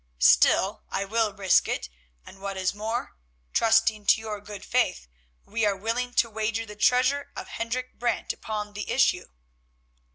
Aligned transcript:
Still 0.17 0.81
I 0.89 1.05
will 1.05 1.31
risk 1.31 1.67
it, 1.67 1.87
and, 2.25 2.41
what 2.41 2.57
is 2.57 2.73
more, 2.73 3.17
trusting 3.53 4.07
to 4.07 4.19
your 4.19 4.41
good 4.41 4.65
faith, 4.65 5.07
we 5.45 5.63
are 5.63 5.75
willing 5.77 6.15
to 6.15 6.27
wager 6.31 6.65
the 6.65 6.75
treasure 6.75 7.29
of 7.35 7.49
Hendrik 7.49 7.99
Brant 7.99 8.33
upon 8.33 8.73
the 8.73 8.89
issue." 8.89 9.29